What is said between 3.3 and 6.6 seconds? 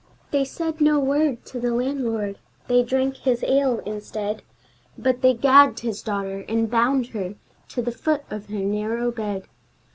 ale instead, But they gagged his daughter